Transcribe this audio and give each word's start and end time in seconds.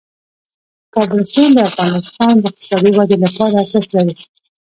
د 0.83 0.83
کابل 0.95 1.21
سیند 1.31 1.53
د 1.57 1.59
افغانستان 1.69 2.33
د 2.37 2.43
اقتصادي 2.49 2.91
ودې 2.97 3.17
لپاره 3.25 3.55
ارزښت 3.63 3.89
لري. 3.97 4.15